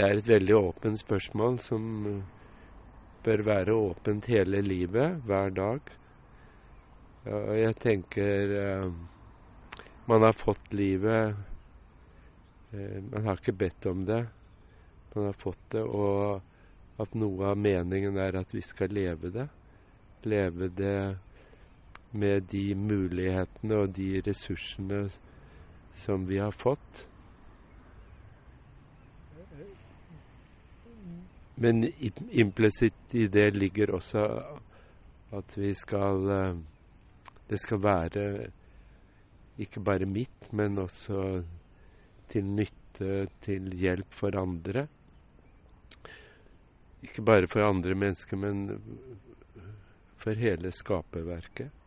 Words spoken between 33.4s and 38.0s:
ligger også at vi skal eh, Det skal